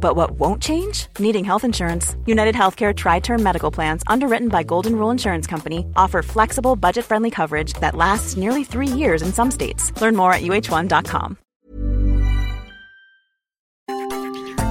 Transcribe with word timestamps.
But 0.00 0.16
what 0.16 0.32
won't 0.32 0.62
change? 0.62 1.06
Needing 1.18 1.44
health 1.44 1.64
insurance. 1.64 2.16
United 2.26 2.54
Healthcare 2.54 2.94
Tri 2.94 3.20
Term 3.20 3.42
Medical 3.42 3.70
Plans, 3.70 4.02
underwritten 4.06 4.48
by 4.48 4.62
Golden 4.62 4.96
Rule 4.96 5.10
Insurance 5.10 5.46
Company, 5.46 5.86
offer 5.96 6.22
flexible, 6.22 6.76
budget 6.76 7.04
friendly 7.04 7.30
coverage 7.30 7.72
that 7.80 7.94
lasts 7.94 8.36
nearly 8.36 8.64
three 8.64 8.86
years 8.86 9.22
in 9.22 9.32
some 9.32 9.50
states. 9.50 9.98
Learn 10.00 10.14
more 10.14 10.32
at 10.34 10.42
uh1.com. 10.42 11.38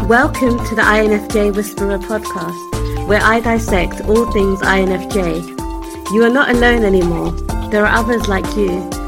Welcome 0.07 0.57
to 0.67 0.75
the 0.75 0.81
INFJ 0.81 1.55
Whisperer 1.55 1.97
podcast, 1.97 3.07
where 3.07 3.21
I 3.21 3.39
dissect 3.39 4.01
all 4.01 4.31
things 4.31 4.61
INFJ. 4.61 6.11
You 6.13 6.23
are 6.23 6.29
not 6.29 6.49
alone 6.49 6.83
anymore, 6.83 7.31
there 7.71 7.85
are 7.85 7.99
others 7.99 8.27
like 8.27 8.45
you. 8.55 9.02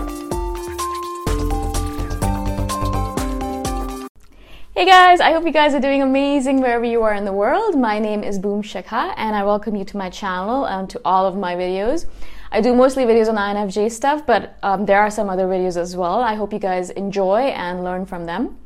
Hey 4.85 4.91
guys, 4.91 5.19
I 5.19 5.31
hope 5.31 5.45
you 5.45 5.51
guys 5.51 5.73
are 5.73 5.79
doing 5.79 6.03
amazing 6.03 6.61
wherever 6.61 6.85
you 6.85 7.01
are 7.01 7.13
in 7.15 7.25
the 7.25 7.33
world. 7.33 7.75
My 7.75 7.97
name 7.97 8.23
is 8.23 8.37
Boom 8.37 8.61
Shikha 8.61 9.15
and 9.17 9.35
I 9.35 9.43
welcome 9.43 9.75
you 9.75 9.83
to 9.83 9.97
my 9.97 10.11
channel 10.11 10.65
and 10.65 10.87
to 10.91 11.01
all 11.03 11.25
of 11.25 11.35
my 11.35 11.55
videos. 11.55 12.05
I 12.51 12.61
do 12.61 12.75
mostly 12.75 13.03
videos 13.05 13.27
on 13.27 13.35
INFJ 13.35 13.91
stuff, 13.91 14.27
but 14.27 14.59
um, 14.61 14.85
there 14.85 14.99
are 14.99 15.09
some 15.09 15.27
other 15.27 15.47
videos 15.47 15.75
as 15.75 15.95
well. 15.95 16.21
I 16.21 16.35
hope 16.35 16.53
you 16.53 16.59
guys 16.59 16.91
enjoy 16.91 17.45
and 17.45 17.83
learn 17.83 18.05
from 18.05 18.27
them. 18.27 18.59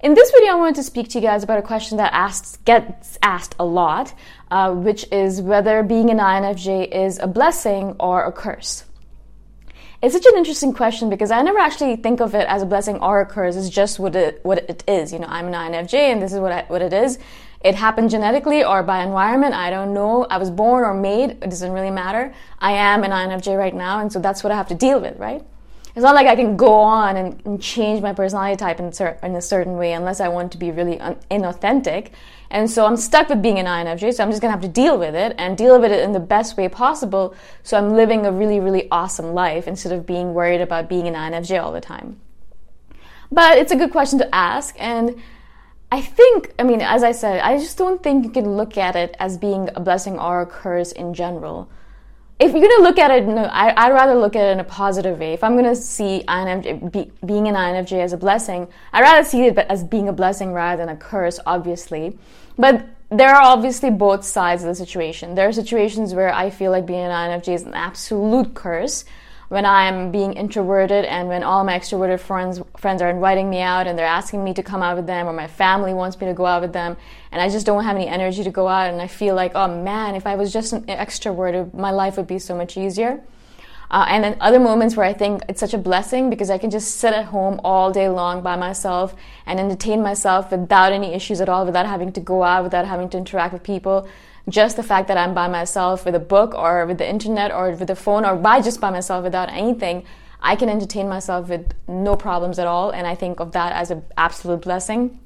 In 0.00 0.14
this 0.14 0.28
video, 0.32 0.54
I 0.54 0.56
wanted 0.56 0.74
to 0.74 0.82
speak 0.82 1.10
to 1.10 1.20
you 1.20 1.24
guys 1.24 1.44
about 1.44 1.60
a 1.60 1.62
question 1.62 1.98
that 1.98 2.12
asks, 2.12 2.56
gets 2.64 3.16
asked 3.22 3.54
a 3.60 3.64
lot, 3.64 4.12
uh, 4.50 4.72
which 4.72 5.06
is 5.12 5.40
whether 5.40 5.84
being 5.84 6.10
an 6.10 6.18
INFJ 6.18 6.92
is 6.92 7.20
a 7.20 7.28
blessing 7.28 7.94
or 8.00 8.24
a 8.24 8.32
curse. 8.32 8.86
It's 10.04 10.12
such 10.12 10.26
an 10.26 10.36
interesting 10.36 10.74
question 10.74 11.08
because 11.08 11.30
I 11.30 11.40
never 11.40 11.58
actually 11.58 11.96
think 11.96 12.20
of 12.20 12.34
it 12.34 12.46
as 12.46 12.60
a 12.60 12.66
blessing 12.66 12.98
or 12.98 13.22
a 13.22 13.26
curse. 13.26 13.56
It's 13.56 13.70
just 13.70 13.98
what 13.98 14.14
it, 14.14 14.38
what 14.42 14.58
it 14.58 14.84
is. 14.86 15.14
You 15.14 15.18
know, 15.18 15.26
I'm 15.30 15.46
an 15.46 15.54
INFJ 15.54 15.94
and 15.94 16.20
this 16.20 16.30
is 16.30 16.40
what, 16.40 16.52
I, 16.52 16.64
what 16.68 16.82
it 16.82 16.92
is. 16.92 17.18
It 17.62 17.74
happened 17.74 18.10
genetically 18.10 18.62
or 18.62 18.82
by 18.82 19.02
environment. 19.02 19.54
I 19.54 19.70
don't 19.70 19.94
know. 19.94 20.26
I 20.28 20.36
was 20.36 20.50
born 20.50 20.84
or 20.84 20.92
made. 20.92 21.30
It 21.30 21.48
doesn't 21.48 21.72
really 21.72 21.90
matter. 21.90 22.34
I 22.58 22.72
am 22.72 23.02
an 23.02 23.12
INFJ 23.12 23.56
right 23.56 23.74
now, 23.74 24.00
and 24.00 24.12
so 24.12 24.18
that's 24.18 24.44
what 24.44 24.52
I 24.52 24.56
have 24.56 24.68
to 24.68 24.74
deal 24.74 25.00
with, 25.00 25.18
right? 25.18 25.42
It's 25.96 26.02
not 26.02 26.14
like 26.14 26.26
I 26.26 26.36
can 26.36 26.58
go 26.58 26.74
on 26.74 27.16
and, 27.16 27.40
and 27.46 27.62
change 27.62 28.02
my 28.02 28.12
personality 28.12 28.56
type 28.56 28.80
in, 28.80 28.92
cer- 28.92 29.18
in, 29.22 29.34
a 29.36 29.40
certain 29.40 29.78
way 29.78 29.94
unless 29.94 30.20
I 30.20 30.28
want 30.28 30.52
to 30.52 30.58
be 30.58 30.70
really 30.70 31.00
un- 31.00 31.16
inauthentic. 31.30 32.10
And 32.54 32.70
so 32.70 32.86
I'm 32.86 32.96
stuck 32.96 33.28
with 33.30 33.42
being 33.42 33.58
an 33.58 33.66
INFJ, 33.66 34.14
so 34.14 34.22
I'm 34.22 34.30
just 34.30 34.40
gonna 34.40 34.52
have 34.52 34.62
to 34.62 34.68
deal 34.68 34.96
with 34.96 35.16
it 35.16 35.34
and 35.38 35.58
deal 35.58 35.80
with 35.80 35.90
it 35.90 36.04
in 36.04 36.12
the 36.12 36.20
best 36.20 36.56
way 36.56 36.68
possible. 36.68 37.34
So 37.64 37.76
I'm 37.76 37.94
living 37.94 38.26
a 38.26 38.30
really, 38.30 38.60
really 38.60 38.88
awesome 38.92 39.34
life 39.34 39.66
instead 39.66 39.90
of 39.90 40.06
being 40.06 40.34
worried 40.34 40.60
about 40.60 40.88
being 40.88 41.08
an 41.08 41.14
INFJ 41.14 41.60
all 41.60 41.72
the 41.72 41.80
time. 41.80 42.20
But 43.32 43.58
it's 43.58 43.72
a 43.72 43.76
good 43.76 43.90
question 43.90 44.20
to 44.20 44.32
ask, 44.32 44.76
and 44.78 45.20
I 45.90 46.00
think, 46.00 46.54
I 46.56 46.62
mean, 46.62 46.80
as 46.80 47.02
I 47.02 47.10
said, 47.10 47.40
I 47.40 47.58
just 47.58 47.76
don't 47.76 48.00
think 48.00 48.24
you 48.24 48.30
can 48.30 48.56
look 48.56 48.78
at 48.78 48.94
it 48.94 49.16
as 49.18 49.36
being 49.36 49.68
a 49.74 49.80
blessing 49.80 50.16
or 50.20 50.42
a 50.42 50.46
curse 50.46 50.92
in 50.92 51.12
general 51.12 51.68
if 52.40 52.52
you're 52.52 52.60
to 52.68 52.82
look 52.82 52.98
at 52.98 53.10
it, 53.10 53.26
no, 53.26 53.44
I, 53.44 53.88
would 53.88 53.94
rather 53.94 54.14
look 54.14 54.34
at 54.34 54.44
it 54.44 54.52
in 54.52 54.60
a 54.60 54.64
positive 54.64 55.18
way. 55.18 55.34
If 55.34 55.44
I'm 55.44 55.54
to 55.64 55.76
see 55.76 56.24
INFJ, 56.26 56.90
be, 56.90 57.10
being 57.24 57.46
an 57.46 57.54
INFJ 57.54 58.00
as 58.00 58.12
a 58.12 58.16
blessing, 58.16 58.66
I'd 58.92 59.02
rather 59.02 59.24
see 59.24 59.46
it 59.46 59.58
as 59.58 59.84
being 59.84 60.08
a 60.08 60.12
blessing 60.12 60.52
rather 60.52 60.84
than 60.84 60.88
a 60.88 60.96
curse, 60.96 61.38
obviously. 61.46 62.18
But 62.58 62.86
there 63.10 63.30
are 63.30 63.42
obviously 63.42 63.90
both 63.90 64.24
sides 64.24 64.62
of 64.62 64.68
the 64.68 64.74
situation. 64.74 65.36
There 65.36 65.46
are 65.46 65.52
situations 65.52 66.12
where 66.12 66.34
I 66.34 66.50
feel 66.50 66.72
like 66.72 66.86
being 66.86 67.00
an 67.00 67.10
INFJ 67.10 67.54
is 67.54 67.62
an 67.62 67.74
absolute 67.74 68.54
curse, 68.54 69.04
when 69.54 69.64
I'm 69.64 70.10
being 70.10 70.32
introverted 70.32 71.04
and 71.04 71.28
when 71.28 71.44
all 71.44 71.62
my 71.62 71.78
extroverted 71.78 72.18
friends 72.18 72.60
friends 72.76 73.00
are 73.00 73.08
inviting 73.08 73.48
me 73.48 73.60
out 73.60 73.86
and 73.86 73.96
they're 73.96 74.04
asking 74.04 74.42
me 74.42 74.52
to 74.52 74.64
come 74.64 74.82
out 74.82 74.96
with 74.96 75.06
them 75.06 75.28
or 75.28 75.32
my 75.32 75.46
family 75.46 75.94
wants 75.94 76.20
me 76.20 76.26
to 76.26 76.34
go 76.34 76.44
out 76.44 76.60
with 76.60 76.72
them 76.72 76.96
and 77.30 77.40
I 77.40 77.48
just 77.48 77.64
don't 77.64 77.84
have 77.84 77.94
any 77.94 78.08
energy 78.08 78.42
to 78.42 78.50
go 78.50 78.66
out 78.66 78.90
and 78.90 79.00
I 79.00 79.06
feel 79.06 79.36
like 79.36 79.52
oh 79.54 79.68
man 79.68 80.16
if 80.16 80.26
I 80.26 80.34
was 80.34 80.52
just 80.52 80.72
an 80.72 80.82
extroverted 80.86 81.72
my 81.72 81.92
life 81.92 82.16
would 82.16 82.26
be 82.26 82.40
so 82.40 82.56
much 82.56 82.76
easier. 82.76 83.22
Uh, 83.92 84.06
and 84.08 84.24
then 84.24 84.36
other 84.40 84.58
moments 84.58 84.96
where 84.96 85.06
I 85.06 85.12
think 85.12 85.42
it's 85.48 85.60
such 85.60 85.74
a 85.74 85.78
blessing 85.78 86.30
because 86.30 86.50
I 86.50 86.58
can 86.58 86.70
just 86.70 86.96
sit 86.96 87.14
at 87.14 87.26
home 87.26 87.60
all 87.62 87.92
day 87.92 88.08
long 88.08 88.42
by 88.42 88.56
myself 88.56 89.14
and 89.46 89.60
entertain 89.60 90.02
myself 90.02 90.50
without 90.50 90.92
any 90.92 91.14
issues 91.14 91.40
at 91.40 91.48
all, 91.48 91.64
without 91.64 91.86
having 91.86 92.10
to 92.14 92.20
go 92.20 92.42
out, 92.42 92.64
without 92.64 92.86
having 92.86 93.08
to 93.10 93.18
interact 93.18 93.52
with 93.52 93.62
people 93.62 94.08
just 94.48 94.76
the 94.76 94.82
fact 94.82 95.08
that 95.08 95.16
I'm 95.16 95.34
by 95.34 95.48
myself 95.48 96.04
with 96.04 96.14
a 96.14 96.20
book 96.20 96.54
or 96.54 96.84
with 96.86 96.98
the 96.98 97.08
internet 97.08 97.52
or 97.52 97.70
with 97.70 97.86
the 97.86 97.96
phone 97.96 98.24
or 98.24 98.36
by 98.36 98.60
just 98.60 98.80
by 98.80 98.90
myself 98.90 99.24
without 99.24 99.48
anything, 99.48 100.04
I 100.40 100.56
can 100.56 100.68
entertain 100.68 101.08
myself 101.08 101.48
with 101.48 101.72
no 101.88 102.16
problems 102.16 102.58
at 102.58 102.66
all. 102.66 102.90
And 102.90 103.06
I 103.06 103.14
think 103.14 103.40
of 103.40 103.52
that 103.52 103.72
as 103.72 103.90
an 103.90 104.04
absolute 104.16 104.62
blessing. 104.62 105.18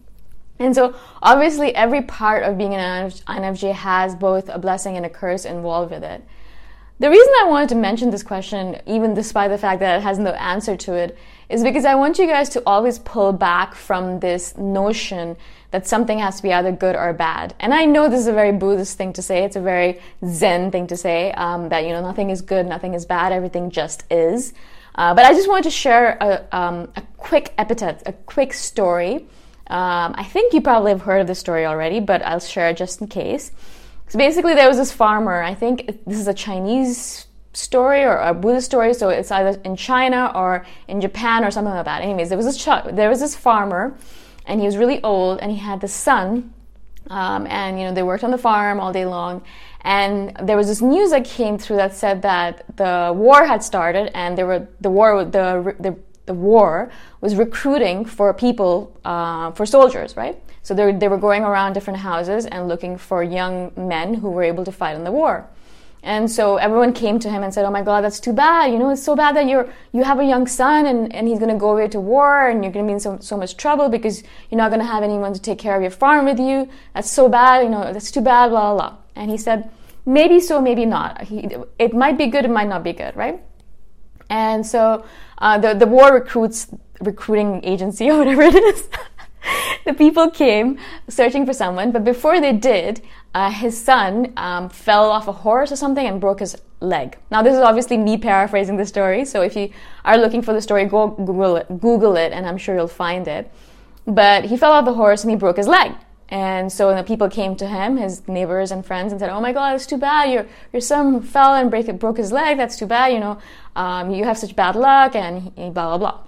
And 0.60 0.74
so, 0.74 0.94
obviously, 1.22 1.74
every 1.74 2.02
part 2.02 2.42
of 2.42 2.58
being 2.58 2.74
an 2.74 3.10
INFJ 3.10 3.72
has 3.74 4.14
both 4.16 4.48
a 4.48 4.58
blessing 4.58 4.96
and 4.96 5.06
a 5.06 5.08
curse 5.08 5.44
involved 5.44 5.92
with 5.92 6.02
it. 6.02 6.24
The 7.00 7.10
reason 7.10 7.32
I 7.40 7.46
wanted 7.48 7.68
to 7.70 7.74
mention 7.76 8.10
this 8.10 8.24
question, 8.24 8.80
even 8.84 9.14
despite 9.14 9.50
the 9.50 9.58
fact 9.58 9.78
that 9.80 9.98
it 9.98 10.02
has 10.02 10.18
no 10.18 10.30
answer 10.30 10.76
to 10.76 10.94
it, 10.94 11.16
is 11.48 11.62
because 11.62 11.84
I 11.84 11.94
want 11.94 12.18
you 12.18 12.26
guys 12.26 12.48
to 12.50 12.62
always 12.66 12.98
pull 12.98 13.32
back 13.32 13.76
from 13.76 14.18
this 14.18 14.56
notion 14.56 15.36
that 15.70 15.86
something 15.86 16.18
has 16.18 16.36
to 16.36 16.42
be 16.42 16.52
either 16.52 16.72
good 16.72 16.96
or 16.96 17.12
bad. 17.12 17.54
And 17.60 17.74
I 17.74 17.84
know 17.84 18.08
this 18.08 18.20
is 18.20 18.26
a 18.26 18.32
very 18.32 18.52
Buddhist 18.52 18.96
thing 18.96 19.12
to 19.14 19.22
say. 19.22 19.44
It's 19.44 19.56
a 19.56 19.60
very 19.60 20.00
Zen 20.24 20.70
thing 20.70 20.86
to 20.86 20.96
say 20.96 21.32
um, 21.32 21.68
that 21.68 21.84
you 21.84 21.90
know 21.90 22.00
nothing 22.00 22.30
is 22.30 22.40
good, 22.40 22.66
nothing 22.66 22.94
is 22.94 23.04
bad, 23.04 23.32
everything 23.32 23.70
just 23.70 24.04
is. 24.10 24.54
Uh, 24.94 25.14
but 25.14 25.24
I 25.24 25.32
just 25.32 25.48
wanted 25.48 25.64
to 25.64 25.70
share 25.70 26.16
a, 26.20 26.56
um, 26.56 26.90
a 26.96 27.02
quick 27.18 27.54
epithet, 27.56 28.02
a 28.06 28.12
quick 28.12 28.52
story. 28.52 29.26
Um, 29.68 30.14
I 30.16 30.24
think 30.24 30.54
you 30.54 30.60
probably 30.60 30.90
have 30.90 31.02
heard 31.02 31.20
of 31.20 31.26
this 31.26 31.38
story 31.38 31.66
already, 31.66 32.00
but 32.00 32.22
I'll 32.22 32.40
share 32.40 32.70
it 32.70 32.78
just 32.78 33.00
in 33.00 33.06
case. 33.06 33.52
So 34.08 34.18
basically, 34.18 34.54
there 34.54 34.66
was 34.66 34.78
this 34.78 34.90
farmer. 34.90 35.42
I 35.42 35.54
think 35.54 36.04
this 36.06 36.18
is 36.18 36.26
a 36.26 36.34
Chinese 36.34 37.26
story 37.52 38.02
or 38.02 38.16
a 38.16 38.32
Buddhist 38.32 38.66
story, 38.66 38.94
so 38.94 39.10
it's 39.10 39.30
either 39.30 39.60
in 39.64 39.76
China 39.76 40.32
or 40.34 40.64
in 40.88 41.00
Japan 41.00 41.44
or 41.44 41.50
something 41.50 41.74
like 41.74 41.84
that. 41.84 42.02
Anyways, 42.02 42.30
there 42.30 42.38
was 42.38 42.46
this 42.46 42.64
there 42.64 43.10
was 43.10 43.20
this 43.20 43.36
farmer 43.36 43.96
and 44.48 44.60
he 44.60 44.66
was 44.66 44.76
really 44.76 45.00
old, 45.02 45.38
and 45.38 45.52
he 45.52 45.58
had 45.58 45.80
this 45.80 45.94
son. 45.94 46.52
Um, 47.10 47.46
and 47.46 47.78
you 47.78 47.86
know 47.86 47.94
they 47.94 48.02
worked 48.02 48.22
on 48.24 48.30
the 48.30 48.38
farm 48.38 48.80
all 48.80 48.92
day 48.92 49.06
long, 49.06 49.42
and 49.82 50.36
there 50.42 50.56
was 50.56 50.66
this 50.66 50.82
news 50.82 51.10
that 51.10 51.24
came 51.24 51.56
through 51.56 51.76
that 51.76 51.94
said 51.94 52.20
that 52.22 52.64
the 52.76 53.12
war 53.14 53.46
had 53.46 53.62
started, 53.62 54.10
and 54.14 54.36
there 54.36 54.46
were 54.46 54.66
the 54.80 54.90
war 54.90 55.24
the 55.24 55.74
the, 55.80 55.96
the 56.26 56.34
war 56.34 56.90
was 57.22 57.34
recruiting 57.34 58.04
for 58.04 58.34
people 58.34 58.92
uh, 59.04 59.52
for 59.52 59.64
soldiers, 59.64 60.16
right? 60.16 60.38
So 60.62 60.74
they, 60.74 60.92
they 60.92 61.08
were 61.08 61.16
going 61.16 61.44
around 61.44 61.72
different 61.72 62.00
houses 62.00 62.44
and 62.44 62.68
looking 62.68 62.98
for 62.98 63.22
young 63.22 63.72
men 63.74 64.12
who 64.12 64.28
were 64.30 64.42
able 64.42 64.66
to 64.66 64.72
fight 64.72 64.96
in 64.96 65.04
the 65.04 65.10
war. 65.10 65.48
And 66.02 66.30
so 66.30 66.56
everyone 66.56 66.92
came 66.92 67.18
to 67.18 67.28
him 67.28 67.42
and 67.42 67.52
said, 67.52 67.64
"Oh 67.64 67.70
my 67.70 67.82
God, 67.82 68.02
that's 68.04 68.20
too 68.20 68.32
bad. 68.32 68.72
You 68.72 68.78
know, 68.78 68.90
it's 68.90 69.02
so 69.02 69.16
bad 69.16 69.34
that 69.36 69.46
you're 69.48 69.68
you 69.92 70.04
have 70.04 70.20
a 70.20 70.24
young 70.24 70.46
son 70.46 70.86
and, 70.86 71.12
and 71.12 71.26
he's 71.26 71.38
going 71.38 71.50
to 71.52 71.58
go 71.58 71.70
away 71.70 71.88
to 71.88 72.00
war 72.00 72.48
and 72.48 72.62
you're 72.62 72.72
going 72.72 72.86
to 72.86 72.88
be 72.88 72.94
in 72.94 73.00
so, 73.00 73.18
so 73.20 73.36
much 73.36 73.56
trouble 73.56 73.88
because 73.88 74.22
you're 74.50 74.58
not 74.58 74.70
going 74.70 74.80
to 74.80 74.86
have 74.86 75.02
anyone 75.02 75.32
to 75.32 75.40
take 75.40 75.58
care 75.58 75.74
of 75.74 75.82
your 75.82 75.90
farm 75.90 76.24
with 76.24 76.38
you. 76.38 76.68
That's 76.94 77.10
so 77.10 77.28
bad. 77.28 77.64
You 77.64 77.70
know, 77.70 77.92
that's 77.92 78.10
too 78.10 78.20
bad. 78.20 78.50
Blah 78.50 78.74
blah." 78.74 78.90
blah. 78.90 78.98
And 79.16 79.30
he 79.30 79.36
said, 79.36 79.70
"Maybe 80.06 80.38
so, 80.40 80.60
maybe 80.60 80.86
not. 80.86 81.22
He, 81.22 81.48
it 81.78 81.94
might 81.94 82.16
be 82.16 82.28
good, 82.28 82.44
it 82.44 82.50
might 82.50 82.68
not 82.68 82.84
be 82.84 82.92
good, 82.92 83.16
right?" 83.16 83.42
And 84.30 84.64
so 84.64 85.04
uh, 85.38 85.58
the 85.58 85.74
the 85.74 85.86
war 85.86 86.12
recruits 86.12 86.68
recruiting 87.00 87.60
agency 87.64 88.10
or 88.10 88.18
whatever 88.18 88.42
it 88.42 88.54
is. 88.54 88.88
The 89.88 89.94
people 89.94 90.31
came 90.31 90.79
searching 91.08 91.46
for 91.46 91.55
someone, 91.55 91.90
but 91.90 92.05
before 92.05 92.40
they 92.40 92.52
did, 92.52 93.00
uh, 93.35 93.50
his 93.50 93.75
son 93.82 94.32
um, 94.37 94.69
fell 94.69 95.11
off 95.11 95.26
a 95.29 95.32
horse 95.32 95.73
or 95.73 95.76
something 95.76 96.06
and 96.06 96.20
broke 96.20 96.40
his 96.40 96.56
leg. 96.81 97.17
Now, 97.31 97.43
this 97.43 97.55
is 97.55 97.61
obviously 97.61 97.96
me 97.96 98.19
paraphrasing 98.19 98.76
the 98.76 98.85
story, 98.85 99.25
so 99.25 99.40
if 99.40 99.56
you 99.56 99.70
are 100.05 100.19
looking 100.19 100.43
for 100.43 100.52
the 100.52 100.61
story, 100.61 100.85
go 100.85 101.08
Google 101.08 101.56
it, 101.56 101.81
Google 101.81 102.17
it, 102.17 102.32
and 102.32 102.46
I'm 102.46 102.58
sure 102.58 102.76
you'll 102.76 102.87
find 102.87 103.26
it. 103.26 103.50
But 104.06 104.44
he 104.44 104.56
fell 104.58 104.73
off 104.73 104.85
the 104.85 104.94
horse 104.94 105.25
and 105.25 105.31
he 105.31 105.37
broke 105.37 105.56
his 105.56 105.69
leg. 105.69 105.93
And 106.31 106.70
so 106.70 106.94
the 106.94 107.02
people 107.02 107.31
came 107.31 107.56
to 107.56 107.67
him, 107.67 107.96
his 107.96 108.29
neighbors 108.29 108.70
and 108.70 108.85
friends, 108.85 109.12
and 109.12 109.19
said, 109.20 109.31
"Oh 109.31 109.40
my 109.40 109.52
God, 109.55 109.75
it's 109.75 109.87
too 109.87 109.96
bad. 109.96 110.31
Your 110.31 110.44
your 110.75 110.82
son 110.82 111.23
fell 111.23 111.55
and 111.55 111.70
break, 111.70 111.87
broke 111.99 112.19
his 112.19 112.32
leg. 112.32 112.58
That's 112.58 112.76
too 112.76 112.85
bad. 112.87 113.14
You 113.14 113.20
know, 113.20 113.38
um, 113.76 114.11
you 114.11 114.25
have 114.25 114.37
such 114.37 114.55
bad 114.55 114.76
luck." 114.76 115.17
And 115.17 115.52
he, 115.56 115.70
blah 115.70 115.96
blah 115.96 115.99
blah. 115.99 116.27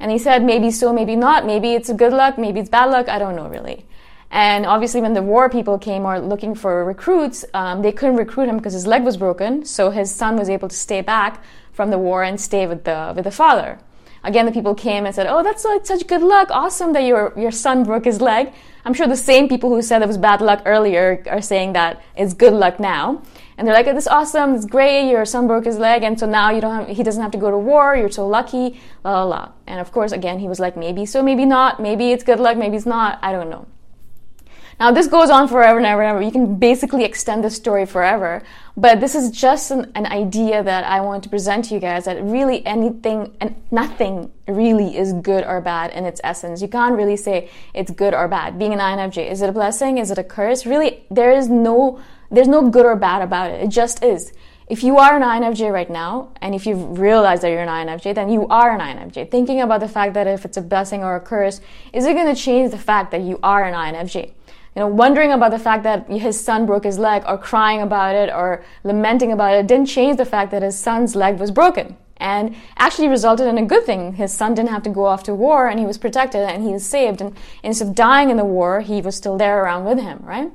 And 0.00 0.10
he 0.10 0.18
said, 0.18 0.42
"Maybe 0.42 0.70
so, 0.70 0.92
maybe 0.92 1.16
not. 1.16 1.46
Maybe 1.46 1.74
it's 1.74 1.92
good 1.92 2.12
luck. 2.12 2.38
Maybe 2.38 2.60
it's 2.60 2.68
bad 2.68 2.90
luck. 2.90 3.08
I 3.08 3.18
don't 3.18 3.36
know 3.36 3.48
really." 3.48 3.86
And 4.30 4.66
obviously, 4.66 5.00
when 5.00 5.14
the 5.14 5.22
war 5.22 5.48
people 5.48 5.78
came 5.78 6.04
or 6.04 6.18
looking 6.18 6.54
for 6.56 6.84
recruits, 6.84 7.44
um, 7.54 7.82
they 7.82 7.92
couldn't 7.92 8.16
recruit 8.16 8.48
him 8.48 8.56
because 8.56 8.72
his 8.72 8.86
leg 8.86 9.04
was 9.04 9.16
broken. 9.16 9.64
So 9.64 9.90
his 9.90 10.12
son 10.12 10.36
was 10.36 10.50
able 10.50 10.68
to 10.68 10.74
stay 10.74 11.02
back 11.02 11.42
from 11.72 11.90
the 11.90 11.98
war 11.98 12.24
and 12.24 12.40
stay 12.40 12.66
with 12.66 12.84
the 12.84 13.12
with 13.14 13.24
the 13.24 13.30
father. 13.30 13.78
Again, 14.24 14.46
the 14.46 14.52
people 14.52 14.74
came 14.74 15.04
and 15.06 15.14
said, 15.14 15.26
"Oh, 15.28 15.42
that's 15.42 15.66
such 15.86 16.06
good 16.06 16.22
luck! 16.22 16.48
Awesome 16.50 16.92
that 16.94 17.04
your 17.04 17.32
your 17.36 17.50
son 17.50 17.84
broke 17.84 18.06
his 18.06 18.20
leg." 18.20 18.52
I'm 18.84 18.94
sure 18.94 19.06
the 19.06 19.16
same 19.16 19.48
people 19.48 19.70
who 19.70 19.82
said 19.82 20.02
it 20.02 20.08
was 20.08 20.18
bad 20.18 20.40
luck 20.40 20.62
earlier 20.66 21.22
are 21.30 21.40
saying 21.40 21.72
that 21.74 22.02
it's 22.16 22.34
good 22.34 22.52
luck 22.52 22.80
now. 22.80 23.22
And 23.56 23.66
they're 23.66 23.74
like, 23.74 23.86
"This 23.86 24.06
awesome! 24.06 24.54
It's 24.54 24.66
great! 24.66 25.10
Your 25.10 25.24
son 25.24 25.46
broke 25.46 25.64
his 25.64 25.78
leg, 25.78 26.02
and 26.02 26.18
so 26.18 26.26
now 26.26 26.50
you 26.50 26.60
don't 26.60 26.86
have, 26.86 26.96
he 26.96 27.02
doesn't 27.02 27.22
have 27.22 27.32
to 27.32 27.38
go 27.38 27.50
to 27.50 27.58
war. 27.58 27.96
You're 27.96 28.10
so 28.10 28.26
lucky." 28.26 28.80
La 29.04 29.12
la 29.12 29.24
la. 29.24 29.48
And 29.66 29.80
of 29.80 29.92
course, 29.92 30.12
again, 30.12 30.38
he 30.38 30.48
was 30.48 30.60
like, 30.60 30.76
"Maybe 30.76 31.06
so, 31.06 31.22
maybe 31.22 31.44
not. 31.44 31.80
Maybe 31.80 32.12
it's 32.12 32.24
good 32.24 32.40
luck. 32.40 32.56
Maybe 32.56 32.76
it's 32.76 32.86
not. 32.86 33.18
I 33.22 33.32
don't 33.32 33.50
know." 33.50 33.66
Now, 34.80 34.90
this 34.90 35.06
goes 35.06 35.30
on 35.30 35.46
forever 35.46 35.78
and 35.78 35.86
ever 35.86 36.02
and 36.02 36.16
ever. 36.16 36.22
You 36.22 36.32
can 36.32 36.56
basically 36.56 37.04
extend 37.04 37.44
this 37.44 37.54
story 37.54 37.86
forever. 37.86 38.42
But 38.76 38.98
this 39.00 39.14
is 39.14 39.30
just 39.30 39.70
an, 39.70 39.92
an, 39.94 40.06
idea 40.06 40.62
that 40.62 40.84
I 40.84 41.00
want 41.00 41.22
to 41.24 41.28
present 41.28 41.66
to 41.66 41.74
you 41.74 41.80
guys 41.80 42.06
that 42.06 42.20
really 42.22 42.66
anything 42.66 43.36
and 43.40 43.54
nothing 43.70 44.32
really 44.48 44.96
is 44.96 45.12
good 45.12 45.44
or 45.44 45.60
bad 45.60 45.92
in 45.92 46.04
its 46.04 46.20
essence. 46.24 46.60
You 46.60 46.66
can't 46.66 46.96
really 46.96 47.16
say 47.16 47.50
it's 47.72 47.92
good 47.92 48.14
or 48.14 48.26
bad. 48.26 48.58
Being 48.58 48.72
an 48.72 48.80
INFJ, 48.80 49.30
is 49.30 49.42
it 49.42 49.48
a 49.48 49.52
blessing? 49.52 49.98
Is 49.98 50.10
it 50.10 50.18
a 50.18 50.24
curse? 50.24 50.66
Really, 50.66 51.04
there 51.08 51.30
is 51.30 51.48
no, 51.48 52.00
there's 52.34 52.48
no 52.48 52.68
good 52.68 52.86
or 52.86 52.96
bad 52.96 53.22
about 53.22 53.50
it. 53.50 53.62
It 53.62 53.68
just 53.68 54.02
is. 54.02 54.32
If 54.66 54.82
you 54.82 54.96
are 54.98 55.14
an 55.14 55.22
INFJ 55.22 55.70
right 55.70 55.90
now, 55.90 56.32
and 56.40 56.54
if 56.54 56.66
you've 56.66 56.98
realized 56.98 57.42
that 57.42 57.50
you're 57.50 57.62
an 57.62 57.68
INFJ, 57.68 58.14
then 58.14 58.30
you 58.30 58.46
are 58.48 58.74
an 58.74 58.80
INFJ. 58.80 59.30
Thinking 59.30 59.60
about 59.60 59.80
the 59.80 59.88
fact 59.88 60.14
that 60.14 60.26
if 60.26 60.44
it's 60.44 60.56
a 60.56 60.62
blessing 60.62 61.04
or 61.04 61.16
a 61.16 61.20
curse, 61.20 61.60
is 61.92 62.06
it 62.06 62.14
going 62.14 62.34
to 62.34 62.40
change 62.40 62.70
the 62.70 62.78
fact 62.78 63.10
that 63.10 63.20
you 63.20 63.38
are 63.42 63.64
an 63.64 63.74
INFJ? 63.74 64.32
you 64.74 64.80
know, 64.80 64.88
wondering 64.88 65.30
about 65.30 65.52
the 65.52 65.58
fact 65.58 65.84
that 65.84 66.08
his 66.08 66.42
son 66.42 66.66
broke 66.66 66.84
his 66.84 66.98
leg 66.98 67.22
or 67.28 67.38
crying 67.38 67.80
about 67.80 68.14
it 68.14 68.32
or 68.32 68.64
lamenting 68.82 69.30
about 69.30 69.54
it 69.54 69.66
didn't 69.68 69.86
change 69.86 70.16
the 70.16 70.24
fact 70.24 70.50
that 70.50 70.62
his 70.62 70.76
son's 70.76 71.14
leg 71.14 71.38
was 71.38 71.52
broken 71.52 71.96
and 72.16 72.56
actually 72.76 73.06
resulted 73.06 73.46
in 73.46 73.58
a 73.58 73.64
good 73.64 73.84
thing. 73.84 74.14
His 74.14 74.32
son 74.32 74.54
didn't 74.54 74.70
have 74.70 74.82
to 74.84 74.90
go 74.90 75.04
off 75.04 75.22
to 75.24 75.34
war 75.34 75.68
and 75.68 75.78
he 75.78 75.86
was 75.86 75.98
protected 75.98 76.40
and 76.40 76.64
he 76.64 76.72
was 76.72 76.84
saved. 76.84 77.20
And 77.20 77.36
instead 77.62 77.88
of 77.88 77.94
dying 77.94 78.30
in 78.30 78.36
the 78.36 78.44
war, 78.44 78.80
he 78.80 79.00
was 79.00 79.14
still 79.14 79.36
there 79.36 79.62
around 79.62 79.84
with 79.84 80.00
him, 80.00 80.20
right? 80.24 80.50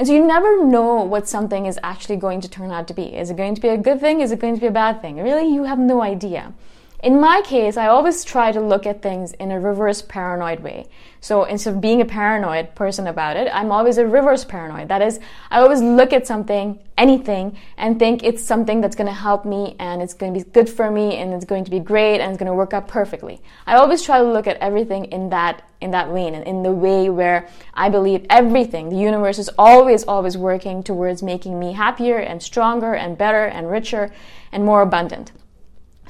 And 0.00 0.06
so 0.06 0.14
you 0.14 0.26
never 0.26 0.64
know 0.64 1.02
what 1.02 1.28
something 1.28 1.66
is 1.66 1.78
actually 1.82 2.16
going 2.16 2.40
to 2.40 2.48
turn 2.48 2.70
out 2.70 2.88
to 2.88 2.94
be. 2.94 3.14
Is 3.14 3.28
it 3.28 3.36
going 3.36 3.54
to 3.54 3.60
be 3.60 3.68
a 3.68 3.76
good 3.76 4.00
thing? 4.00 4.22
Is 4.22 4.32
it 4.32 4.38
going 4.38 4.54
to 4.54 4.60
be 4.60 4.66
a 4.66 4.70
bad 4.70 5.02
thing? 5.02 5.18
Really, 5.18 5.52
you 5.52 5.64
have 5.64 5.78
no 5.78 6.00
idea. 6.00 6.54
In 7.02 7.18
my 7.18 7.40
case, 7.40 7.78
I 7.78 7.86
always 7.86 8.24
try 8.24 8.52
to 8.52 8.60
look 8.60 8.84
at 8.84 9.00
things 9.00 9.32
in 9.32 9.50
a 9.50 9.58
reverse 9.58 10.02
paranoid 10.02 10.60
way. 10.60 10.86
So 11.22 11.44
instead 11.44 11.74
of 11.74 11.80
being 11.80 12.02
a 12.02 12.04
paranoid 12.04 12.74
person 12.74 13.06
about 13.06 13.38
it, 13.38 13.48
I'm 13.54 13.72
always 13.72 13.96
a 13.96 14.06
reverse 14.06 14.44
paranoid. 14.44 14.88
That 14.88 15.00
is, 15.00 15.18
I 15.50 15.60
always 15.60 15.80
look 15.80 16.12
at 16.12 16.26
something, 16.26 16.78
anything, 16.98 17.56
and 17.78 17.98
think 17.98 18.22
it's 18.22 18.44
something 18.44 18.82
that's 18.82 18.96
going 18.96 19.06
to 19.06 19.14
help 19.14 19.46
me 19.46 19.76
and 19.78 20.02
it's 20.02 20.12
going 20.12 20.34
to 20.34 20.44
be 20.44 20.50
good 20.50 20.68
for 20.68 20.90
me 20.90 21.16
and 21.16 21.32
it's 21.32 21.46
going 21.46 21.64
to 21.64 21.70
be 21.70 21.78
great 21.78 22.20
and 22.20 22.32
it's 22.32 22.38
going 22.38 22.50
to 22.50 22.54
work 22.54 22.74
out 22.74 22.86
perfectly. 22.86 23.40
I 23.66 23.76
always 23.76 24.02
try 24.02 24.18
to 24.18 24.30
look 24.30 24.46
at 24.46 24.58
everything 24.58 25.06
in 25.06 25.30
that 25.30 25.62
in 25.80 25.92
that 25.92 26.08
vein 26.10 26.34
and 26.34 26.46
in 26.46 26.62
the 26.62 26.70
way 26.70 27.08
where 27.08 27.48
I 27.72 27.88
believe 27.88 28.26
everything, 28.28 28.90
the 28.90 28.98
universe 28.98 29.38
is 29.38 29.48
always 29.56 30.04
always 30.04 30.36
working 30.36 30.82
towards 30.82 31.22
making 31.22 31.58
me 31.58 31.72
happier 31.72 32.18
and 32.18 32.42
stronger 32.42 32.92
and 32.92 33.16
better 33.16 33.46
and 33.46 33.70
richer 33.70 34.12
and 34.52 34.62
more 34.66 34.82
abundant. 34.82 35.32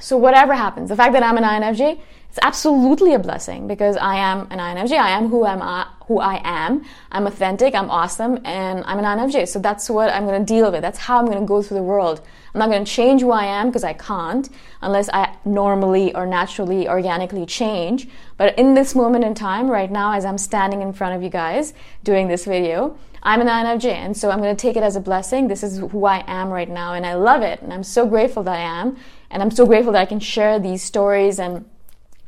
So 0.01 0.17
whatever 0.17 0.53
happens, 0.53 0.89
the 0.89 0.95
fact 0.95 1.13
that 1.13 1.23
I'm 1.23 1.37
an 1.37 1.43
INFJ, 1.43 1.99
it's 2.31 2.39
absolutely 2.41 3.13
a 3.13 3.19
blessing 3.19 3.67
because 3.67 3.97
I 3.97 4.15
am 4.15 4.47
an 4.51 4.59
INFJ. 4.59 4.93
I 4.97 5.09
am 5.11 5.27
who 5.27 5.45
am 5.45 5.59
who 6.07 6.19
I 6.19 6.41
am. 6.43 6.85
I'm 7.11 7.27
authentic. 7.27 7.75
I'm 7.75 7.89
awesome, 7.89 8.39
and 8.45 8.83
I'm 8.85 8.99
an 8.99 9.05
INFJ. 9.05 9.49
So 9.49 9.59
that's 9.59 9.89
what 9.89 10.09
I'm 10.13 10.25
going 10.25 10.39
to 10.39 10.45
deal 10.45 10.71
with. 10.71 10.81
That's 10.81 10.97
how 10.97 11.19
I'm 11.19 11.25
going 11.25 11.39
to 11.39 11.45
go 11.45 11.61
through 11.61 11.77
the 11.77 11.83
world. 11.83 12.21
I'm 12.53 12.59
not 12.59 12.69
going 12.69 12.85
to 12.85 12.91
change 12.91 13.21
who 13.21 13.31
I 13.31 13.45
am 13.45 13.67
because 13.67 13.83
I 13.83 13.93
can't 13.93 14.49
unless 14.81 15.09
I 15.09 15.35
normally 15.43 16.15
or 16.15 16.25
naturally, 16.25 16.87
organically 16.87 17.45
change. 17.45 18.07
But 18.37 18.57
in 18.57 18.73
this 18.73 18.95
moment 18.95 19.25
in 19.25 19.35
time, 19.35 19.69
right 19.69 19.91
now, 19.91 20.13
as 20.13 20.23
I'm 20.23 20.37
standing 20.37 20.81
in 20.81 20.93
front 20.93 21.15
of 21.15 21.23
you 21.23 21.29
guys 21.29 21.73
doing 22.03 22.29
this 22.29 22.45
video, 22.45 22.97
I'm 23.23 23.41
an 23.41 23.47
INFJ, 23.47 23.85
and 23.85 24.17
so 24.17 24.31
I'm 24.31 24.39
going 24.39 24.55
to 24.55 24.61
take 24.61 24.75
it 24.75 24.83
as 24.83 24.95
a 24.95 24.99
blessing. 24.99 25.47
This 25.47 25.63
is 25.63 25.77
who 25.77 26.05
I 26.05 26.23
am 26.27 26.49
right 26.49 26.69
now, 26.69 26.93
and 26.93 27.05
I 27.05 27.13
love 27.13 27.43
it, 27.43 27.61
and 27.61 27.71
I'm 27.71 27.83
so 27.83 28.07
grateful 28.07 28.43
that 28.43 28.55
I 28.55 28.81
am. 28.81 28.97
And 29.29 29.41
I'm 29.41 29.51
so 29.51 29.65
grateful 29.65 29.93
that 29.93 30.01
I 30.01 30.05
can 30.05 30.19
share 30.19 30.59
these 30.59 30.81
stories 30.81 31.39
and 31.39 31.65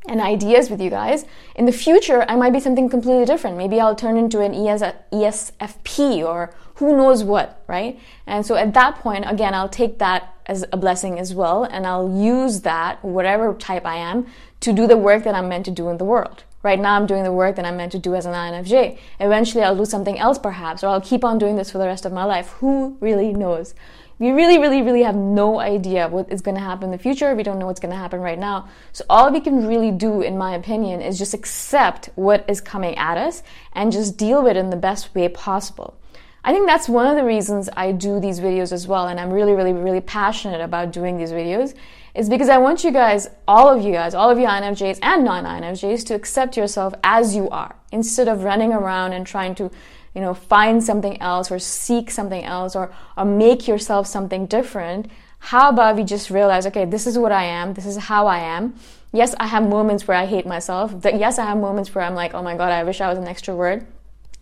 and 0.05 0.19
ideas 0.19 0.69
with 0.69 0.81
you 0.81 0.89
guys. 0.89 1.25
In 1.55 1.65
the 1.65 1.71
future, 1.71 2.25
I 2.27 2.35
might 2.35 2.51
be 2.51 2.59
something 2.59 2.89
completely 2.89 3.23
different. 3.25 3.57
Maybe 3.57 3.79
I'll 3.79 3.95
turn 3.95 4.17
into 4.17 4.41
an 4.41 4.53
ES, 4.53 4.81
ESFP 5.13 6.25
or 6.25 6.53
who 6.75 6.97
knows 6.97 7.23
what, 7.23 7.63
right? 7.67 7.99
And 8.27 8.45
so 8.45 8.55
at 8.55 8.73
that 8.73 8.95
point, 8.95 9.23
again, 9.27 9.53
I'll 9.53 9.69
take 9.69 9.99
that 9.99 10.35
as 10.45 10.65
a 10.73 10.77
blessing 10.77 11.19
as 11.19 11.33
well, 11.33 11.63
and 11.63 11.87
I'll 11.87 12.21
use 12.21 12.61
that, 12.61 13.03
whatever 13.03 13.53
type 13.53 13.85
I 13.85 13.95
am, 13.95 14.27
to 14.59 14.73
do 14.73 14.87
the 14.87 14.97
work 14.97 15.23
that 15.23 15.35
I'm 15.35 15.47
meant 15.47 15.65
to 15.65 15.71
do 15.71 15.87
in 15.89 15.97
the 15.97 16.05
world. 16.05 16.43
Right 16.63 16.79
now, 16.79 16.95
I'm 16.95 17.05
doing 17.05 17.23
the 17.23 17.31
work 17.31 17.57
that 17.57 17.65
I'm 17.65 17.75
meant 17.75 17.91
to 17.91 17.99
do 17.99 18.15
as 18.15 18.25
an 18.25 18.33
INFJ. 18.33 18.97
Eventually, 19.19 19.63
I'll 19.63 19.75
do 19.75 19.83
something 19.83 20.17
else 20.17 20.39
perhaps, 20.39 20.81
or 20.81 20.87
I'll 20.87 21.01
keep 21.01 21.25
on 21.25 21.37
doing 21.37 21.57
this 21.57 21.69
for 21.69 21.77
the 21.77 21.85
rest 21.85 22.05
of 22.05 22.13
my 22.13 22.23
life. 22.23 22.49
Who 22.59 22.97
really 23.01 23.33
knows? 23.33 23.75
We 24.17 24.31
really, 24.31 24.57
really, 24.57 24.81
really 24.81 25.03
have 25.03 25.15
no 25.15 25.59
idea 25.59 26.07
what 26.07 26.31
is 26.31 26.41
going 26.41 26.55
to 26.55 26.61
happen 26.61 26.85
in 26.85 26.91
the 26.91 26.97
future. 26.97 27.35
We 27.35 27.43
don't 27.43 27.59
know 27.59 27.65
what's 27.65 27.81
going 27.81 27.91
to 27.91 27.97
happen 27.97 28.21
right 28.21 28.39
now. 28.39 28.69
So, 28.93 29.03
all 29.09 29.29
we 29.29 29.41
can 29.41 29.67
really 29.67 29.91
do, 29.91 30.21
in 30.21 30.37
my 30.37 30.55
opinion, 30.55 31.01
is 31.01 31.17
just 31.17 31.33
accept 31.33 32.09
what 32.15 32.45
is 32.47 32.61
coming 32.61 32.95
at 32.97 33.17
us 33.17 33.43
and 33.73 33.91
just 33.91 34.15
deal 34.15 34.41
with 34.41 34.55
it 34.55 34.59
in 34.59 34.69
the 34.69 34.77
best 34.77 35.13
way 35.13 35.27
possible. 35.27 35.97
I 36.45 36.53
think 36.53 36.67
that's 36.67 36.87
one 36.87 37.07
of 37.07 37.15
the 37.15 37.23
reasons 37.23 37.69
I 37.75 37.91
do 37.93 38.19
these 38.19 38.39
videos 38.39 38.71
as 38.71 38.87
well, 38.87 39.07
and 39.07 39.19
I'm 39.19 39.31
really, 39.31 39.53
really, 39.53 39.73
really 39.73 40.01
passionate 40.01 40.61
about 40.61 40.91
doing 40.91 41.17
these 41.17 41.31
videos, 41.31 41.73
is 42.15 42.29
because 42.29 42.49
I 42.49 42.57
want 42.57 42.83
you 42.83 42.91
guys, 42.91 43.29
all 43.47 43.69
of 43.69 43.83
you 43.83 43.91
guys, 43.91 44.13
all 44.13 44.29
of 44.29 44.37
you 44.37 44.45
INFJs 44.45 44.99
and 45.01 45.23
non-INFJs, 45.23 46.05
to 46.07 46.13
accept 46.13 46.55
yourself 46.55 46.93
as 47.03 47.35
you 47.35 47.49
are, 47.49 47.75
instead 47.91 48.27
of 48.27 48.43
running 48.43 48.71
around 48.71 49.13
and 49.13 49.25
trying 49.25 49.55
to, 49.55 49.71
you 50.13 50.21
know, 50.21 50.33
find 50.33 50.83
something 50.83 51.19
else 51.21 51.51
or 51.51 51.57
seek 51.57 52.11
something 52.11 52.43
else 52.43 52.75
or, 52.75 52.93
or 53.17 53.25
make 53.25 53.67
yourself 53.67 54.05
something 54.05 54.45
different. 54.45 55.09
How 55.39 55.69
about 55.69 55.95
we 55.95 56.03
just 56.03 56.29
realize, 56.29 56.67
okay, 56.67 56.85
this 56.85 57.07
is 57.07 57.17
what 57.17 57.31
I 57.31 57.45
am, 57.45 57.73
this 57.73 57.85
is 57.85 57.97
how 57.97 58.27
I 58.27 58.39
am. 58.39 58.75
Yes, 59.11 59.35
I 59.39 59.47
have 59.47 59.67
moments 59.67 60.07
where 60.07 60.17
I 60.17 60.25
hate 60.25 60.45
myself. 60.45 60.93
Yes, 61.03 61.37
I 61.37 61.45
have 61.45 61.57
moments 61.57 61.93
where 61.93 62.03
I'm 62.03 62.15
like, 62.15 62.33
oh 62.33 62.41
my 62.41 62.55
god, 62.55 62.71
I 62.71 62.83
wish 62.83 63.01
I 63.01 63.09
was 63.09 63.17
an 63.17 63.25
extrovert 63.25 63.85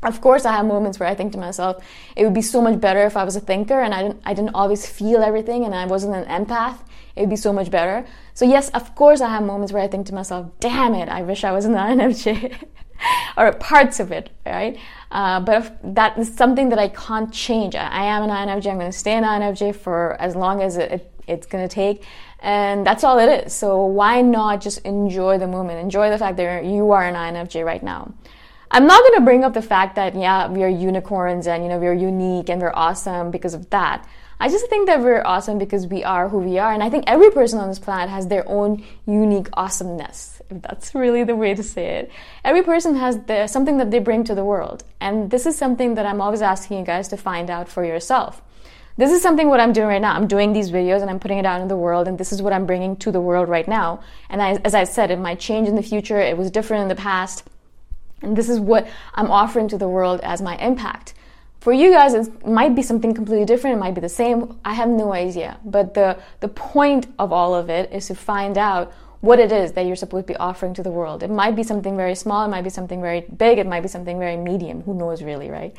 of 0.03 0.19
course, 0.19 0.45
I 0.45 0.53
have 0.53 0.65
moments 0.65 0.99
where 0.99 1.07
I 1.07 1.13
think 1.13 1.31
to 1.33 1.37
myself, 1.37 1.83
it 2.15 2.23
would 2.23 2.33
be 2.33 2.41
so 2.41 2.61
much 2.61 2.79
better 2.79 3.05
if 3.05 3.15
I 3.15 3.23
was 3.23 3.35
a 3.35 3.39
thinker 3.39 3.79
and 3.79 3.93
I 3.93 4.01
didn't, 4.01 4.21
I 4.25 4.33
didn't 4.33 4.55
always 4.55 4.85
feel 4.87 5.21
everything 5.21 5.63
and 5.65 5.75
I 5.75 5.85
wasn't 5.85 6.15
an 6.15 6.25
empath. 6.25 6.79
It 7.15 7.21
would 7.21 7.29
be 7.29 7.35
so 7.35 7.53
much 7.53 7.69
better. 7.69 8.05
So 8.33 8.45
yes, 8.45 8.69
of 8.69 8.95
course, 8.95 9.21
I 9.21 9.29
have 9.29 9.43
moments 9.43 9.73
where 9.73 9.83
I 9.83 9.87
think 9.87 10.07
to 10.07 10.13
myself, 10.13 10.47
damn 10.59 10.93
it, 10.93 11.09
I 11.09 11.21
wish 11.21 11.43
I 11.43 11.51
was 11.51 11.65
an 11.65 11.73
INFJ. 11.75 12.67
or 13.37 13.51
parts 13.53 13.99
of 13.99 14.11
it, 14.11 14.29
right? 14.45 14.77
Uh, 15.11 15.39
but 15.39 15.77
that 15.95 16.17
is 16.17 16.33
something 16.33 16.69
that 16.69 16.79
I 16.79 16.89
can't 16.89 17.33
change. 17.33 17.75
I, 17.75 17.87
I 17.87 18.03
am 18.05 18.23
an 18.23 18.29
INFJ. 18.29 18.71
I'm 18.71 18.79
going 18.79 18.91
to 18.91 18.97
stay 18.97 19.13
an 19.13 19.23
INFJ 19.23 19.75
for 19.75 20.19
as 20.21 20.35
long 20.35 20.61
as 20.61 20.77
it, 20.77 20.91
it, 20.91 21.13
it's 21.27 21.47
going 21.47 21.67
to 21.67 21.73
take. 21.73 22.03
And 22.39 22.85
that's 22.85 23.03
all 23.03 23.19
it 23.19 23.45
is. 23.45 23.53
So 23.53 23.85
why 23.85 24.21
not 24.21 24.61
just 24.61 24.79
enjoy 24.79 25.37
the 25.37 25.47
moment? 25.47 25.79
Enjoy 25.79 26.09
the 26.09 26.17
fact 26.17 26.37
that 26.37 26.65
you 26.65 26.91
are 26.91 27.03
an 27.03 27.15
INFJ 27.15 27.65
right 27.65 27.83
now. 27.83 28.13
I'm 28.73 28.87
not 28.87 29.01
going 29.01 29.15
to 29.15 29.25
bring 29.25 29.43
up 29.43 29.53
the 29.53 29.61
fact 29.61 29.95
that, 29.95 30.15
yeah, 30.15 30.47
we 30.47 30.63
are 30.63 30.69
unicorns 30.69 31.45
and, 31.45 31.61
you 31.61 31.69
know, 31.69 31.77
we're 31.77 31.93
unique 31.93 32.49
and 32.49 32.61
we're 32.61 32.71
awesome 32.73 33.29
because 33.29 33.53
of 33.53 33.69
that. 33.71 34.07
I 34.41 34.49
just 34.49 34.65
think 34.69 34.87
that 34.87 35.01
we're 35.01 35.21
awesome 35.23 35.59
because 35.59 35.85
we 35.85 36.03
are 36.03 36.27
who 36.27 36.39
we 36.39 36.57
are. 36.57 36.73
And 36.73 36.81
I 36.81 36.89
think 36.89 37.03
every 37.05 37.29
person 37.29 37.59
on 37.59 37.69
this 37.69 37.77
planet 37.77 38.09
has 38.09 38.25
their 38.25 38.43
own 38.49 38.83
unique 39.05 39.49
awesomeness, 39.53 40.41
if 40.49 40.63
that's 40.63 40.95
really 41.03 41.23
the 41.23 41.35
way 41.35 41.53
to 41.53 41.61
say 41.61 41.99
it. 41.99 42.11
Every 42.43 42.63
person 42.63 42.95
has 42.95 43.19
the, 43.25 43.45
something 43.45 43.77
that 43.77 43.91
they 43.91 43.99
bring 43.99 44.23
to 44.23 44.33
the 44.33 44.43
world. 44.43 44.83
And 44.99 45.29
this 45.29 45.45
is 45.45 45.55
something 45.55 45.93
that 45.93 46.07
I'm 46.07 46.21
always 46.21 46.41
asking 46.41 46.79
you 46.79 46.85
guys 46.85 47.07
to 47.09 47.17
find 47.17 47.51
out 47.51 47.69
for 47.69 47.85
yourself. 47.85 48.41
This 48.97 49.11
is 49.11 49.21
something 49.21 49.47
what 49.47 49.59
I'm 49.59 49.73
doing 49.73 49.89
right 49.89 50.01
now. 50.01 50.15
I'm 50.15 50.25
doing 50.25 50.53
these 50.53 50.71
videos 50.71 51.01
and 51.01 51.11
I'm 51.11 51.19
putting 51.19 51.37
it 51.37 51.45
out 51.45 51.61
in 51.61 51.67
the 51.67 51.77
world, 51.77 52.07
and 52.07 52.17
this 52.17 52.33
is 52.33 52.41
what 52.41 52.51
I'm 52.51 52.65
bringing 52.65 52.95
to 52.97 53.11
the 53.11 53.21
world 53.21 53.47
right 53.47 53.67
now. 53.67 54.01
And 54.27 54.41
I, 54.41 54.53
as 54.65 54.73
I 54.73 54.85
said, 54.85 55.11
it 55.11 55.19
might 55.19 55.39
change 55.39 55.67
in 55.67 55.75
the 55.75 55.83
future. 55.83 56.19
It 56.19 56.35
was 56.35 56.49
different 56.49 56.81
in 56.81 56.87
the 56.87 56.95
past. 56.95 57.43
And 58.23 58.35
this 58.35 58.49
is 58.49 58.59
what 58.59 58.87
I'm 59.13 59.29
offering 59.29 59.67
to 59.67 59.77
the 59.77 59.87
world 59.87 60.19
as 60.21 60.41
my 60.41 60.57
impact. 60.57 61.13
For 61.61 61.71
you 61.71 61.91
guys, 61.91 62.15
it 62.15 62.43
might 62.43 62.73
be 62.73 62.81
something 62.81 63.13
completely 63.13 63.45
different. 63.45 63.77
It 63.77 63.79
might 63.79 63.93
be 63.93 64.01
the 64.01 64.09
same. 64.09 64.59
I 64.65 64.73
have 64.73 64.89
no 64.89 65.13
idea. 65.13 65.59
But 65.63 65.93
the, 65.93 66.17
the 66.39 66.47
point 66.47 67.05
of 67.19 67.31
all 67.31 67.53
of 67.53 67.69
it 67.69 67.93
is 67.93 68.07
to 68.07 68.15
find 68.15 68.57
out 68.57 68.91
what 69.19 69.39
it 69.39 69.51
is 69.51 69.73
that 69.73 69.85
you're 69.85 69.95
supposed 69.95 70.25
to 70.25 70.33
be 70.33 70.37
offering 70.37 70.73
to 70.73 70.81
the 70.81 70.89
world. 70.89 71.21
It 71.21 71.29
might 71.29 71.55
be 71.55 71.61
something 71.61 71.95
very 71.95 72.15
small. 72.15 72.43
It 72.43 72.47
might 72.47 72.63
be 72.63 72.71
something 72.71 72.99
very 72.99 73.21
big. 73.21 73.59
It 73.59 73.67
might 73.67 73.81
be 73.81 73.89
something 73.89 74.17
very 74.17 74.37
medium. 74.37 74.81
Who 74.81 74.95
knows 74.95 75.21
really, 75.21 75.51
right? 75.51 75.75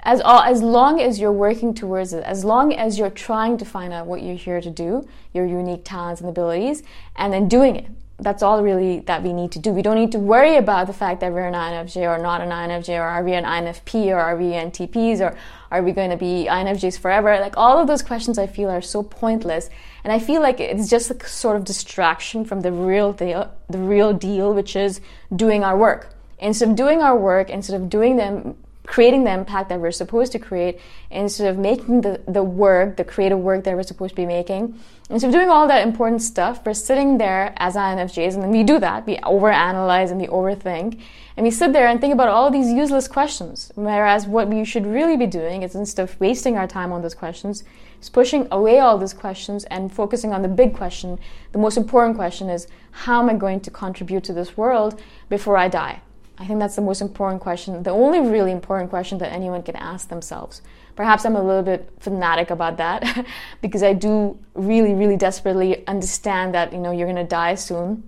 As, 0.00 0.20
all, 0.20 0.42
as 0.42 0.60
long 0.60 1.00
as 1.00 1.18
you're 1.18 1.32
working 1.32 1.72
towards 1.72 2.12
it, 2.12 2.22
as 2.24 2.44
long 2.44 2.74
as 2.74 2.98
you're 2.98 3.08
trying 3.08 3.56
to 3.56 3.64
find 3.64 3.90
out 3.94 4.06
what 4.06 4.22
you're 4.22 4.36
here 4.36 4.60
to 4.60 4.70
do, 4.70 5.08
your 5.32 5.46
unique 5.46 5.82
talents 5.82 6.20
and 6.20 6.28
abilities, 6.28 6.82
and 7.16 7.32
then 7.32 7.48
doing 7.48 7.76
it, 7.76 7.86
that's 8.22 8.42
all 8.42 8.62
really 8.62 9.00
that 9.00 9.22
we 9.22 9.32
need 9.32 9.52
to 9.52 9.58
do. 9.58 9.70
We 9.72 9.82
don't 9.82 9.96
need 9.96 10.12
to 10.12 10.18
worry 10.18 10.56
about 10.56 10.86
the 10.86 10.92
fact 10.92 11.20
that 11.20 11.32
we're 11.32 11.46
an 11.46 11.54
INFJ 11.54 12.02
or 12.08 12.22
not 12.22 12.40
an 12.40 12.50
INFJ, 12.50 12.98
or 12.98 13.02
are 13.02 13.24
we 13.24 13.34
an 13.34 13.44
INFP, 13.44 14.06
or 14.06 14.18
are 14.18 14.36
we 14.36 14.52
NTPs, 14.52 15.20
or 15.20 15.36
are 15.70 15.82
we 15.82 15.92
going 15.92 16.10
to 16.10 16.16
be 16.16 16.46
INFJs 16.48 16.98
forever? 16.98 17.38
Like 17.40 17.56
all 17.56 17.78
of 17.78 17.86
those 17.86 18.02
questions, 18.02 18.38
I 18.38 18.46
feel 18.46 18.70
are 18.70 18.80
so 18.80 19.02
pointless, 19.02 19.70
and 20.04 20.12
I 20.12 20.18
feel 20.18 20.40
like 20.40 20.60
it's 20.60 20.88
just 20.88 21.10
a 21.10 21.28
sort 21.28 21.56
of 21.56 21.64
distraction 21.64 22.44
from 22.44 22.60
the 22.60 22.72
real 22.72 23.12
deal, 23.12 23.52
the 23.68 23.78
real 23.78 24.12
deal, 24.12 24.54
which 24.54 24.76
is 24.76 25.00
doing 25.34 25.64
our 25.64 25.76
work. 25.76 26.14
Instead 26.38 26.70
of 26.70 26.76
doing 26.76 27.02
our 27.02 27.16
work, 27.16 27.50
instead 27.50 27.80
of 27.80 27.88
doing 27.88 28.16
them 28.16 28.56
creating 28.86 29.24
the 29.24 29.32
impact 29.32 29.68
that 29.68 29.80
we're 29.80 29.92
supposed 29.92 30.32
to 30.32 30.38
create 30.38 30.80
instead 31.10 31.48
of 31.48 31.58
making 31.58 32.00
the, 32.00 32.20
the 32.26 32.42
work, 32.42 32.96
the 32.96 33.04
creative 33.04 33.38
work 33.38 33.64
that 33.64 33.74
we're 33.74 33.82
supposed 33.82 34.10
to 34.10 34.16
be 34.16 34.26
making. 34.26 34.78
Instead 35.08 35.28
of 35.28 35.34
doing 35.34 35.48
all 35.48 35.68
that 35.68 35.86
important 35.86 36.20
stuff, 36.20 36.64
we're 36.66 36.74
sitting 36.74 37.18
there 37.18 37.52
as 37.58 37.76
INFJs 37.76 38.34
and 38.34 38.42
then 38.42 38.50
we 38.50 38.62
do 38.62 38.78
that. 38.80 39.06
We 39.06 39.18
overanalyze 39.18 40.10
and 40.10 40.20
we 40.20 40.26
overthink. 40.26 41.00
And 41.36 41.44
we 41.44 41.50
sit 41.50 41.72
there 41.72 41.86
and 41.86 42.00
think 42.00 42.12
about 42.12 42.28
all 42.28 42.50
these 42.50 42.70
useless 42.70 43.08
questions. 43.08 43.72
Whereas 43.74 44.26
what 44.26 44.48
we 44.48 44.64
should 44.64 44.86
really 44.86 45.16
be 45.16 45.26
doing 45.26 45.62
is 45.62 45.74
instead 45.74 46.02
of 46.02 46.20
wasting 46.20 46.56
our 46.56 46.66
time 46.66 46.92
on 46.92 47.02
those 47.02 47.14
questions, 47.14 47.64
is 48.00 48.10
pushing 48.10 48.48
away 48.50 48.80
all 48.80 48.98
those 48.98 49.14
questions 49.14 49.64
and 49.64 49.92
focusing 49.92 50.34
on 50.34 50.42
the 50.42 50.48
big 50.48 50.74
question. 50.74 51.18
The 51.52 51.58
most 51.58 51.76
important 51.76 52.16
question 52.16 52.50
is, 52.50 52.66
how 52.90 53.22
am 53.22 53.30
I 53.30 53.34
going 53.34 53.60
to 53.60 53.70
contribute 53.70 54.24
to 54.24 54.32
this 54.32 54.56
world 54.56 55.00
before 55.28 55.56
I 55.56 55.68
die? 55.68 56.02
I 56.42 56.44
think 56.44 56.58
that's 56.58 56.74
the 56.74 56.82
most 56.82 57.00
important 57.00 57.40
question, 57.40 57.84
the 57.84 57.92
only 57.92 58.18
really 58.18 58.50
important 58.50 58.90
question 58.90 59.18
that 59.18 59.32
anyone 59.32 59.62
can 59.62 59.76
ask 59.76 60.08
themselves. 60.08 60.60
Perhaps 60.96 61.24
I'm 61.24 61.36
a 61.36 61.42
little 61.42 61.62
bit 61.62 61.88
fanatic 62.00 62.50
about 62.50 62.78
that 62.78 63.26
because 63.62 63.84
I 63.84 63.92
do 63.92 64.36
really, 64.54 64.92
really 64.92 65.16
desperately 65.16 65.86
understand 65.86 66.52
that, 66.56 66.72
you 66.72 66.80
know, 66.80 66.90
you're 66.90 67.06
going 67.06 67.14
to 67.14 67.24
die 67.24 67.54
soon 67.54 68.02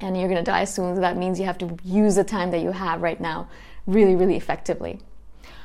and 0.00 0.18
you're 0.18 0.28
going 0.28 0.44
to 0.44 0.50
die 0.50 0.64
soon. 0.64 0.96
So 0.96 1.00
that 1.00 1.16
means 1.16 1.40
you 1.40 1.46
have 1.46 1.56
to 1.58 1.78
use 1.82 2.16
the 2.16 2.24
time 2.24 2.50
that 2.50 2.60
you 2.60 2.72
have 2.72 3.00
right 3.00 3.18
now 3.18 3.48
really, 3.86 4.16
really 4.16 4.36
effectively. 4.36 5.00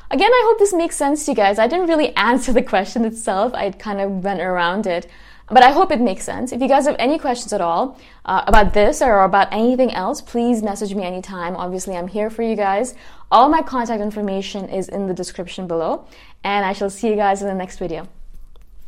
Again, 0.10 0.32
I 0.32 0.42
hope 0.46 0.60
this 0.60 0.72
makes 0.72 0.96
sense 0.96 1.26
to 1.26 1.32
you 1.32 1.36
guys. 1.36 1.60
I 1.60 1.68
didn't 1.68 1.88
really 1.88 2.16
answer 2.16 2.54
the 2.54 2.64
question 2.64 3.04
itself. 3.04 3.54
I 3.54 3.72
kind 3.72 4.00
of 4.00 4.24
went 4.24 4.40
around 4.40 4.88
it. 4.88 5.08
But 5.50 5.64
I 5.64 5.72
hope 5.72 5.92
it 5.92 6.02
makes 6.02 6.24
sense. 6.24 6.52
If 6.52 6.62
you 6.62 6.68
guys 6.68 6.86
have 6.86 6.98
any 7.00 7.18
questions 7.18 7.54
at 7.54 7.62
all 7.62 7.98
uh, 8.26 8.44
about 8.48 8.74
this 8.74 9.02
or 9.02 9.24
about 9.24 9.48
anything 9.54 9.94
else, 9.94 10.22
please 10.22 10.62
message 10.62 10.94
me 10.94 11.04
anytime. 11.04 11.56
Obviously, 11.56 11.96
I'm 11.96 12.08
here 12.08 12.30
for 12.30 12.44
you 12.44 12.56
guys. 12.56 12.96
All 13.32 13.48
my 13.48 13.62
contact 13.62 14.02
information 14.02 14.68
is 14.68 14.90
in 14.90 15.08
the 15.08 15.14
description 15.14 15.68
below. 15.68 16.06
And 16.44 16.66
I 16.66 16.74
shall 16.74 16.90
see 16.90 17.10
you 17.10 17.16
guys 17.16 17.42
in 17.42 17.48
the 17.48 17.54
next 17.56 17.80
video. 17.80 18.08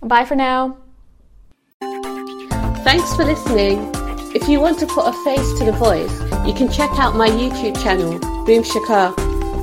Bye 0.01 0.25
for 0.25 0.35
now. 0.35 0.77
Thanks 2.83 3.15
for 3.15 3.23
listening. 3.23 3.89
If 4.35 4.47
you 4.47 4.59
want 4.59 4.79
to 4.79 4.85
put 4.85 5.07
a 5.07 5.13
face 5.23 5.57
to 5.59 5.65
the 5.65 5.71
voice, 5.71 6.21
you 6.45 6.53
can 6.53 6.69
check 6.69 6.91
out 6.99 7.15
my 7.15 7.29
YouTube 7.29 7.81
channel, 7.81 8.19
Boom 8.45 8.63
Shikha. 8.63 9.15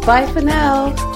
Bye 0.05 0.27
for 0.33 0.41
now. 0.41 1.16